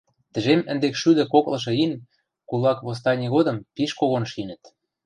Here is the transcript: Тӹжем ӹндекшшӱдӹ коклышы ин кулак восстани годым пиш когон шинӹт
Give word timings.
Тӹжем 0.33 0.61
ӹндекшшӱдӹ 0.71 1.23
коклышы 1.33 1.73
ин 1.85 1.91
кулак 2.49 2.79
восстани 2.85 3.27
годым 3.35 3.57
пиш 3.75 3.91
когон 3.99 4.23
шинӹт 4.31 4.61